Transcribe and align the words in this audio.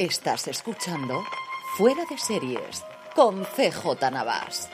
Estás 0.00 0.48
escuchando 0.48 1.22
Fuera 1.76 2.06
de 2.08 2.16
Series 2.16 2.82
con 3.14 3.44
CJ 3.44 4.10
Navas. 4.10 4.70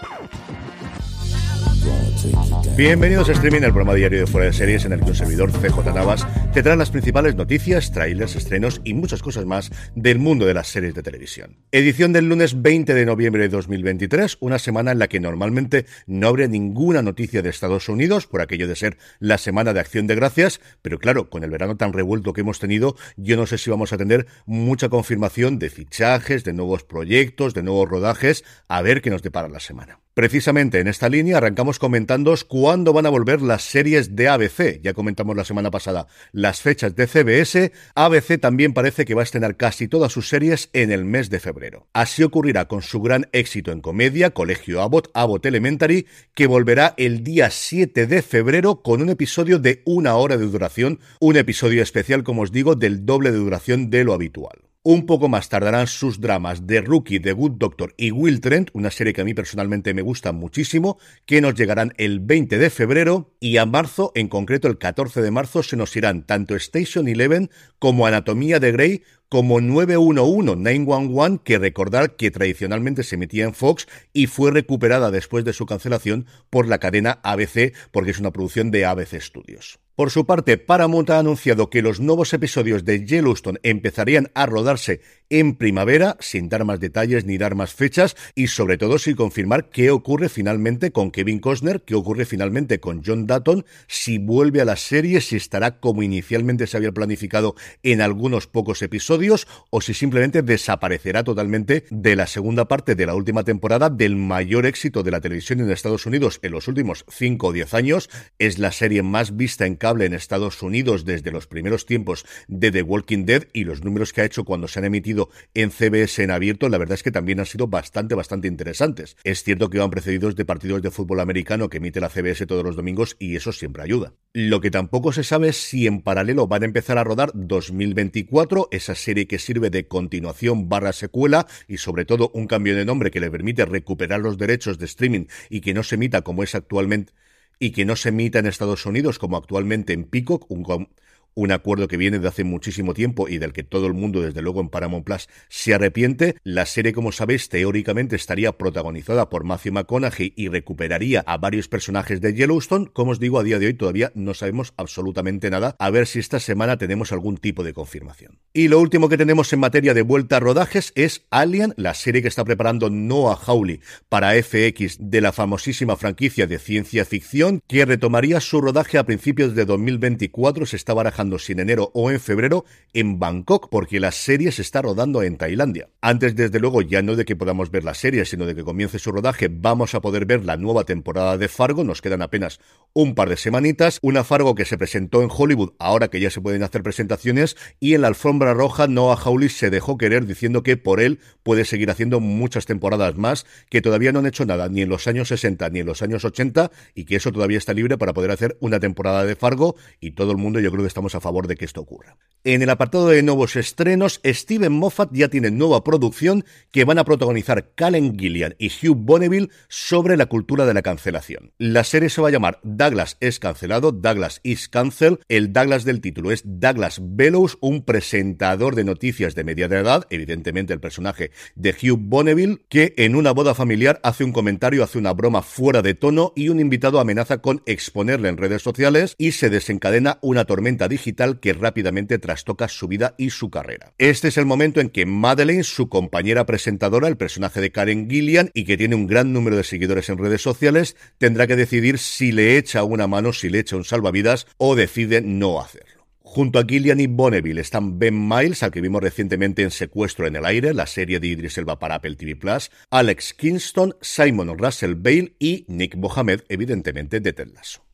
Bienvenidos 2.76 3.28
a 3.28 3.32
Streaming, 3.32 3.62
el 3.62 3.72
programa 3.72 3.94
diario 3.94 4.20
de 4.20 4.26
Fuera 4.28 4.46
de 4.46 4.52
Series 4.52 4.84
en 4.84 4.92
el 4.92 5.00
que 5.00 5.06
un 5.06 5.16
servidor 5.16 5.50
CJ 5.50 5.92
Navas 5.92 6.24
te 6.56 6.62
trae 6.62 6.78
las 6.78 6.90
principales 6.90 7.34
noticias, 7.34 7.92
trailers, 7.92 8.34
estrenos 8.34 8.80
y 8.82 8.94
muchas 8.94 9.20
cosas 9.20 9.44
más 9.44 9.70
del 9.94 10.18
mundo 10.18 10.46
de 10.46 10.54
las 10.54 10.68
series 10.68 10.94
de 10.94 11.02
televisión. 11.02 11.58
Edición 11.70 12.14
del 12.14 12.30
lunes 12.30 12.62
20 12.62 12.94
de 12.94 13.04
noviembre 13.04 13.42
de 13.42 13.50
2023, 13.50 14.38
una 14.40 14.58
semana 14.58 14.92
en 14.92 14.98
la 14.98 15.06
que 15.06 15.20
normalmente 15.20 15.84
no 16.06 16.28
habría 16.28 16.48
ninguna 16.48 17.02
noticia 17.02 17.42
de 17.42 17.50
Estados 17.50 17.90
Unidos 17.90 18.26
por 18.26 18.40
aquello 18.40 18.68
de 18.68 18.74
ser 18.74 18.96
la 19.18 19.36
semana 19.36 19.74
de 19.74 19.80
acción 19.80 20.06
de 20.06 20.14
gracias, 20.14 20.62
pero 20.80 20.98
claro, 20.98 21.28
con 21.28 21.44
el 21.44 21.50
verano 21.50 21.76
tan 21.76 21.92
revuelto 21.92 22.32
que 22.32 22.40
hemos 22.40 22.58
tenido, 22.58 22.96
yo 23.18 23.36
no 23.36 23.44
sé 23.44 23.58
si 23.58 23.68
vamos 23.68 23.92
a 23.92 23.98
tener 23.98 24.26
mucha 24.46 24.88
confirmación 24.88 25.58
de 25.58 25.68
fichajes, 25.68 26.42
de 26.42 26.54
nuevos 26.54 26.84
proyectos, 26.84 27.52
de 27.52 27.64
nuevos 27.64 27.86
rodajes, 27.86 28.44
a 28.66 28.80
ver 28.80 29.02
qué 29.02 29.10
nos 29.10 29.20
depara 29.20 29.50
la 29.50 29.60
semana. 29.60 30.00
Precisamente 30.16 30.80
en 30.80 30.88
esta 30.88 31.10
línea 31.10 31.36
arrancamos 31.36 31.78
comentándoos 31.78 32.44
cuándo 32.44 32.94
van 32.94 33.04
a 33.04 33.10
volver 33.10 33.42
las 33.42 33.64
series 33.64 34.16
de 34.16 34.28
ABC. 34.28 34.80
Ya 34.82 34.94
comentamos 34.94 35.36
la 35.36 35.44
semana 35.44 35.70
pasada 35.70 36.06
las 36.46 36.62
fechas 36.62 36.94
de 36.94 37.08
CBS. 37.08 37.72
ABC 37.96 38.40
también 38.40 38.72
parece 38.72 39.04
que 39.04 39.14
va 39.14 39.22
a 39.22 39.24
estrenar 39.24 39.56
casi 39.56 39.88
todas 39.88 40.12
sus 40.12 40.28
series 40.28 40.70
en 40.72 40.92
el 40.92 41.04
mes 41.04 41.28
de 41.28 41.40
febrero. 41.40 41.88
Así 41.92 42.22
ocurrirá 42.22 42.68
con 42.68 42.82
su 42.82 43.00
gran 43.02 43.28
éxito 43.32 43.72
en 43.72 43.80
comedia, 43.80 44.30
Colegio 44.30 44.80
Abbott, 44.80 45.10
Abbott 45.12 45.44
Elementary, 45.44 46.06
que 46.34 46.46
volverá 46.46 46.94
el 46.98 47.24
día 47.24 47.50
7 47.50 48.06
de 48.06 48.22
febrero 48.22 48.80
con 48.82 49.02
un 49.02 49.08
episodio 49.08 49.58
de 49.58 49.82
una 49.84 50.14
hora 50.14 50.36
de 50.36 50.46
duración, 50.46 51.00
un 51.18 51.36
episodio 51.36 51.82
especial, 51.82 52.22
como 52.22 52.42
os 52.42 52.52
digo, 52.52 52.76
del 52.76 53.04
doble 53.04 53.32
de 53.32 53.38
duración 53.38 53.90
de 53.90 54.04
lo 54.04 54.14
habitual. 54.14 54.65
Un 54.88 55.04
poco 55.04 55.28
más 55.28 55.48
tardarán 55.48 55.88
sus 55.88 56.20
dramas 56.20 56.64
The 56.64 56.80
Rookie, 56.80 57.18
The 57.18 57.32
Good 57.32 57.54
Doctor 57.58 57.92
y 57.96 58.12
Will 58.12 58.40
Trent, 58.40 58.70
una 58.72 58.92
serie 58.92 59.12
que 59.12 59.22
a 59.22 59.24
mí 59.24 59.34
personalmente 59.34 59.94
me 59.94 60.02
gusta 60.02 60.30
muchísimo, 60.30 60.96
que 61.24 61.40
nos 61.40 61.56
llegarán 61.56 61.92
el 61.96 62.20
20 62.20 62.56
de 62.56 62.70
febrero 62.70 63.34
y 63.40 63.56
a 63.56 63.66
marzo, 63.66 64.12
en 64.14 64.28
concreto 64.28 64.68
el 64.68 64.78
14 64.78 65.22
de 65.22 65.32
marzo, 65.32 65.64
se 65.64 65.76
nos 65.76 65.96
irán 65.96 66.22
tanto 66.22 66.54
Station 66.54 67.08
Eleven 67.08 67.50
como 67.80 68.06
Anatomía 68.06 68.60
de 68.60 68.70
Grey 68.70 69.02
como 69.28 69.60
911, 69.60 70.54
911, 70.54 71.40
que 71.42 71.58
recordar 71.58 72.14
que 72.14 72.30
tradicionalmente 72.30 73.02
se 73.02 73.16
emitía 73.16 73.42
en 73.42 73.54
Fox 73.54 73.88
y 74.12 74.28
fue 74.28 74.52
recuperada 74.52 75.10
después 75.10 75.44
de 75.44 75.52
su 75.52 75.66
cancelación 75.66 76.26
por 76.48 76.68
la 76.68 76.78
cadena 76.78 77.18
ABC 77.24 77.74
porque 77.90 78.12
es 78.12 78.20
una 78.20 78.30
producción 78.30 78.70
de 78.70 78.84
ABC 78.84 79.20
Studios. 79.20 79.80
Por 79.96 80.10
su 80.10 80.26
parte, 80.26 80.58
Paramount 80.58 81.08
ha 81.08 81.18
anunciado 81.18 81.70
que 81.70 81.80
los 81.80 82.00
nuevos 82.00 82.34
episodios 82.34 82.84
de 82.84 83.06
Yellowstone 83.06 83.60
empezarían 83.62 84.30
a 84.34 84.44
rodarse 84.44 85.00
en 85.30 85.56
primavera, 85.56 86.18
sin 86.20 86.50
dar 86.50 86.66
más 86.66 86.80
detalles 86.80 87.24
ni 87.24 87.38
dar 87.38 87.54
más 87.54 87.72
fechas, 87.72 88.14
y 88.34 88.48
sobre 88.48 88.76
todo 88.76 88.98
sin 88.98 89.16
confirmar 89.16 89.70
qué 89.70 89.90
ocurre 89.90 90.28
finalmente 90.28 90.92
con 90.92 91.10
Kevin 91.10 91.40
Costner, 91.40 91.80
qué 91.80 91.94
ocurre 91.94 92.26
finalmente 92.26 92.78
con 92.78 93.02
John 93.04 93.26
Dutton, 93.26 93.64
si 93.88 94.18
vuelve 94.18 94.60
a 94.60 94.66
la 94.66 94.76
serie, 94.76 95.22
si 95.22 95.36
estará 95.36 95.80
como 95.80 96.02
inicialmente 96.02 96.66
se 96.66 96.76
había 96.76 96.92
planificado 96.92 97.54
en 97.82 98.02
algunos 98.02 98.46
pocos 98.46 98.82
episodios, 98.82 99.48
o 99.70 99.80
si 99.80 99.94
simplemente 99.94 100.42
desaparecerá 100.42 101.24
totalmente 101.24 101.84
de 101.90 102.16
la 102.16 102.26
segunda 102.26 102.68
parte 102.68 102.94
de 102.94 103.06
la 103.06 103.14
última 103.14 103.44
temporada 103.44 103.88
del 103.88 104.14
mayor 104.16 104.66
éxito 104.66 105.02
de 105.02 105.10
la 105.10 105.22
televisión 105.22 105.60
en 105.60 105.70
Estados 105.70 106.04
Unidos 106.04 106.38
en 106.42 106.52
los 106.52 106.68
últimos 106.68 107.06
5 107.08 107.46
o 107.46 107.52
10 107.52 107.72
años. 107.72 108.10
Es 108.38 108.58
la 108.58 108.72
serie 108.72 109.02
más 109.02 109.36
vista 109.36 109.64
en 109.64 109.76
en 109.86 110.14
Estados 110.14 110.62
Unidos 110.62 111.04
desde 111.04 111.30
los 111.30 111.46
primeros 111.46 111.86
tiempos 111.86 112.26
de 112.48 112.72
The 112.72 112.82
Walking 112.82 113.24
Dead 113.24 113.44
y 113.52 113.62
los 113.62 113.84
números 113.84 114.12
que 114.12 114.20
ha 114.20 114.24
hecho 114.24 114.44
cuando 114.44 114.66
se 114.66 114.80
han 114.80 114.84
emitido 114.84 115.30
en 115.54 115.70
CBS 115.70 116.24
en 116.24 116.32
abierto, 116.32 116.68
la 116.68 116.78
verdad 116.78 116.94
es 116.94 117.04
que 117.04 117.12
también 117.12 117.38
han 117.38 117.46
sido 117.46 117.68
bastante, 117.68 118.16
bastante 118.16 118.48
interesantes. 118.48 119.16
Es 119.22 119.44
cierto 119.44 119.70
que 119.70 119.78
van 119.78 119.90
precedidos 119.90 120.34
de 120.34 120.44
partidos 120.44 120.82
de 120.82 120.90
fútbol 120.90 121.20
americano 121.20 121.68
que 121.68 121.76
emite 121.76 122.00
la 122.00 122.08
CBS 122.08 122.46
todos 122.46 122.64
los 122.64 122.74
domingos 122.74 123.16
y 123.20 123.36
eso 123.36 123.52
siempre 123.52 123.84
ayuda. 123.84 124.12
Lo 124.32 124.60
que 124.60 124.72
tampoco 124.72 125.12
se 125.12 125.22
sabe 125.22 125.50
es 125.50 125.56
si 125.56 125.86
en 125.86 126.02
paralelo 126.02 126.48
van 126.48 126.64
a 126.64 126.66
empezar 126.66 126.98
a 126.98 127.04
rodar 127.04 127.30
2024, 127.34 128.68
esa 128.72 128.96
serie 128.96 129.28
que 129.28 129.38
sirve 129.38 129.70
de 129.70 129.86
continuación 129.86 130.68
barra 130.68 130.92
secuela 130.92 131.46
y 131.68 131.76
sobre 131.76 132.04
todo 132.04 132.30
un 132.34 132.48
cambio 132.48 132.74
de 132.74 132.84
nombre 132.84 133.12
que 133.12 133.20
le 133.20 133.30
permite 133.30 133.64
recuperar 133.64 134.20
los 134.20 134.36
derechos 134.36 134.78
de 134.78 134.86
streaming 134.86 135.26
y 135.48 135.60
que 135.60 135.74
no 135.74 135.84
se 135.84 135.94
emita 135.94 136.22
como 136.22 136.42
es 136.42 136.54
actualmente 136.54 137.12
y 137.58 137.70
que 137.70 137.84
no 137.84 137.96
se 137.96 138.10
emita 138.10 138.38
en 138.38 138.46
Estados 138.46 138.86
Unidos 138.86 139.18
como 139.18 139.36
actualmente 139.36 139.92
en 139.92 140.04
Peacock, 140.04 140.50
un, 140.50 140.88
un 141.36 141.52
acuerdo 141.52 141.86
que 141.86 141.98
viene 141.98 142.18
de 142.18 142.26
hace 142.26 142.44
muchísimo 142.44 142.94
tiempo 142.94 143.28
y 143.28 143.36
del 143.36 143.52
que 143.52 143.62
todo 143.62 143.86
el 143.86 143.92
mundo, 143.92 144.22
desde 144.22 144.40
luego 144.40 144.62
en 144.62 144.70
Paramount 144.70 145.04
Plus, 145.04 145.28
se 145.50 145.74
arrepiente. 145.74 146.36
La 146.42 146.64
serie, 146.64 146.94
como 146.94 147.12
sabéis, 147.12 147.50
teóricamente 147.50 148.16
estaría 148.16 148.56
protagonizada 148.56 149.28
por 149.28 149.44
Matthew 149.44 149.74
McConaughey 149.74 150.32
y 150.34 150.48
recuperaría 150.48 151.20
a 151.26 151.36
varios 151.36 151.68
personajes 151.68 152.22
de 152.22 152.32
Yellowstone. 152.32 152.88
Como 152.90 153.10
os 153.10 153.20
digo, 153.20 153.38
a 153.38 153.44
día 153.44 153.58
de 153.58 153.66
hoy 153.66 153.74
todavía 153.74 154.12
no 154.14 154.32
sabemos 154.32 154.72
absolutamente 154.78 155.50
nada. 155.50 155.76
A 155.78 155.90
ver 155.90 156.06
si 156.06 156.20
esta 156.20 156.40
semana 156.40 156.78
tenemos 156.78 157.12
algún 157.12 157.36
tipo 157.36 157.62
de 157.62 157.74
confirmación. 157.74 158.38
Y 158.54 158.68
lo 158.68 158.80
último 158.80 159.10
que 159.10 159.18
tenemos 159.18 159.52
en 159.52 159.60
materia 159.60 159.92
de 159.92 160.02
vuelta 160.02 160.38
a 160.38 160.40
rodajes 160.40 160.92
es 160.94 161.26
Alien, 161.30 161.74
la 161.76 161.92
serie 161.92 162.22
que 162.22 162.28
está 162.28 162.46
preparando 162.46 162.88
Noah 162.88 163.38
Hawley 163.46 163.80
para 164.08 164.32
FX 164.42 164.96
de 165.00 165.20
la 165.20 165.32
famosísima 165.32 165.96
franquicia 165.96 166.46
de 166.46 166.58
ciencia 166.58 167.04
ficción, 167.04 167.60
que 167.68 167.84
retomaría 167.84 168.40
su 168.40 168.62
rodaje 168.62 168.96
a 168.96 169.04
principios 169.04 169.54
de 169.54 169.66
2024. 169.66 170.64
Se 170.64 170.76
está 170.76 170.94
barajando 170.94 171.25
si 171.38 171.52
en 171.52 171.60
enero 171.60 171.90
o 171.94 172.10
en 172.10 172.20
febrero 172.20 172.64
en 172.92 173.18
Bangkok, 173.18 173.68
porque 173.70 174.00
la 174.00 174.10
serie 174.10 174.52
se 174.52 174.62
está 174.62 174.80
rodando 174.80 175.22
en 175.22 175.36
Tailandia. 175.36 175.90
Antes, 176.00 176.34
desde 176.34 176.60
luego, 176.60 176.80
ya 176.80 177.02
no 177.02 177.14
de 177.14 177.24
que 177.24 177.36
podamos 177.36 177.70
ver 177.70 177.84
la 177.84 177.94
serie, 177.94 178.24
sino 178.24 178.46
de 178.46 178.54
que 178.54 178.64
comience 178.64 178.98
su 178.98 179.12
rodaje, 179.12 179.48
vamos 179.50 179.94
a 179.94 180.00
poder 180.00 180.24
ver 180.24 180.44
la 180.44 180.56
nueva 180.56 180.84
temporada 180.84 181.36
de 181.36 181.48
Fargo. 181.48 181.84
Nos 181.84 182.00
quedan 182.00 182.22
apenas 182.22 182.60
un 182.94 183.14
par 183.14 183.28
de 183.28 183.36
semanitas. 183.36 183.98
Una 184.00 184.24
Fargo 184.24 184.54
que 184.54 184.64
se 184.64 184.78
presentó 184.78 185.22
en 185.22 185.28
Hollywood, 185.30 185.72
ahora 185.78 186.08
que 186.08 186.20
ya 186.20 186.30
se 186.30 186.40
pueden 186.40 186.62
hacer 186.62 186.82
presentaciones, 186.82 187.56
y 187.80 187.94
en 187.94 188.02
la 188.02 188.08
alfombra 188.08 188.54
roja 188.54 188.86
Noah 188.86 189.16
Hawley 189.16 189.48
se 189.48 189.68
dejó 189.68 189.98
querer 189.98 190.24
diciendo 190.24 190.62
que 190.62 190.76
por 190.76 191.00
él 191.00 191.18
puede 191.42 191.64
seguir 191.64 191.90
haciendo 191.90 192.20
muchas 192.20 192.64
temporadas 192.64 193.16
más, 193.16 193.44
que 193.68 193.82
todavía 193.82 194.12
no 194.12 194.20
han 194.20 194.26
hecho 194.26 194.46
nada 194.46 194.68
ni 194.68 194.82
en 194.82 194.88
los 194.88 195.06
años 195.06 195.28
60 195.28 195.68
ni 195.70 195.80
en 195.80 195.86
los 195.86 196.02
años 196.02 196.24
80, 196.24 196.70
y 196.94 197.04
que 197.04 197.16
eso 197.16 197.32
todavía 197.32 197.58
está 197.58 197.74
libre 197.74 197.98
para 197.98 198.14
poder 198.14 198.30
hacer 198.30 198.56
una 198.60 198.80
temporada 198.80 199.24
de 199.24 199.36
Fargo, 199.36 199.76
y 200.00 200.12
todo 200.12 200.30
el 200.30 200.38
mundo 200.38 200.60
yo 200.60 200.70
creo 200.70 200.82
que 200.82 200.88
estamos 200.88 201.14
a 201.16 201.20
favor 201.20 201.46
de 201.46 201.56
que 201.56 201.64
esto 201.64 201.80
ocurra. 201.80 202.16
En 202.44 202.62
el 202.62 202.70
apartado 202.70 203.08
de 203.08 203.24
nuevos 203.24 203.56
estrenos, 203.56 204.20
Steven 204.24 204.72
Moffat 204.72 205.10
ya 205.12 205.26
tiene 205.26 205.50
nueva 205.50 205.82
producción 205.82 206.44
que 206.70 206.84
van 206.84 206.96
a 206.96 207.04
protagonizar 207.04 207.72
Callen 207.74 208.16
Gillian 208.16 208.54
y 208.56 208.68
Hugh 208.68 208.94
Bonneville 208.94 209.50
sobre 209.68 210.16
la 210.16 210.26
cultura 210.26 210.64
de 210.64 210.72
la 210.72 210.82
cancelación. 210.82 211.52
La 211.58 211.82
serie 211.82 212.08
se 212.08 212.22
va 212.22 212.28
a 212.28 212.30
llamar 212.30 212.60
Douglas 212.62 213.16
es 213.18 213.40
cancelado, 213.40 213.90
Douglas 213.90 214.38
is 214.44 214.68
cancel. 214.68 215.18
El 215.28 215.52
Douglas 215.52 215.84
del 215.84 216.00
título 216.00 216.30
es 216.30 216.42
Douglas 216.44 217.00
Bellows, 217.02 217.58
un 217.60 217.84
presentador 217.84 218.76
de 218.76 218.84
noticias 218.84 219.34
de 219.34 219.42
media 219.42 219.66
edad, 219.66 220.06
evidentemente 220.10 220.72
el 220.72 220.78
personaje 220.78 221.32
de 221.56 221.70
Hugh 221.70 221.98
Bonneville, 221.98 222.64
que 222.68 222.94
en 222.96 223.16
una 223.16 223.32
boda 223.32 223.56
familiar 223.56 223.98
hace 224.04 224.22
un 224.22 224.30
comentario, 224.30 224.84
hace 224.84 224.98
una 224.98 225.14
broma 225.14 225.42
fuera 225.42 225.82
de 225.82 225.94
tono 225.94 226.32
y 226.36 226.48
un 226.48 226.60
invitado 226.60 227.00
amenaza 227.00 227.38
con 227.38 227.62
exponerle 227.66 228.28
en 228.28 228.36
redes 228.36 228.62
sociales 228.62 229.16
y 229.18 229.32
se 229.32 229.50
desencadena 229.50 230.20
una 230.22 230.44
tormenta 230.44 230.86
digital 230.86 231.05
que 231.14 231.52
rápidamente 231.52 232.18
trastoca 232.18 232.68
su 232.68 232.88
vida 232.88 233.14
y 233.18 233.30
su 233.30 233.50
carrera. 233.50 233.92
Este 233.98 234.28
es 234.28 234.38
el 234.38 234.46
momento 234.46 234.80
en 234.80 234.88
que 234.88 235.06
Madeleine, 235.06 235.62
su 235.62 235.88
compañera 235.88 236.46
presentadora, 236.46 237.08
el 237.08 237.16
personaje 237.16 237.60
de 237.60 237.70
Karen 237.70 238.10
Gillian, 238.10 238.50
y 238.54 238.64
que 238.64 238.76
tiene 238.76 238.94
un 238.94 239.06
gran 239.06 239.32
número 239.32 239.56
de 239.56 239.64
seguidores 239.64 240.08
en 240.08 240.18
redes 240.18 240.42
sociales, 240.42 240.96
tendrá 241.18 241.46
que 241.46 241.56
decidir 241.56 241.98
si 241.98 242.32
le 242.32 242.56
echa 242.56 242.84
una 242.84 243.06
mano, 243.06 243.32
si 243.32 243.48
le 243.48 243.60
echa 243.60 243.76
un 243.76 243.84
salvavidas 243.84 244.46
o 244.56 244.74
decide 244.74 245.20
no 245.20 245.60
hacerlo. 245.60 246.06
Junto 246.20 246.58
a 246.58 246.64
Gillian 246.64 247.00
y 247.00 247.06
Bonneville 247.06 247.60
están 247.60 247.98
Ben 247.98 248.28
Miles, 248.28 248.62
al 248.62 248.72
que 248.72 248.80
vimos 248.80 249.00
recientemente 249.00 249.62
en 249.62 249.70
Secuestro 249.70 250.26
en 250.26 250.36
el 250.36 250.44
Aire, 250.44 250.74
la 250.74 250.86
serie 250.86 251.20
de 251.20 251.28
Idris 251.28 251.56
Elba 251.56 251.78
para 251.78 251.94
Apple 251.94 252.16
TV 252.16 252.34
Plus, 252.36 252.70
Alex 252.90 253.32
Kingston, 253.32 253.94
Simon 254.02 254.58
Russell 254.58 254.96
Bale 254.96 255.34
y 255.38 255.64
Nick 255.68 255.94
Mohamed, 255.96 256.40
evidentemente 256.48 257.20
de 257.20 257.32
Ted 257.32 257.48
Lasso. 257.54 257.85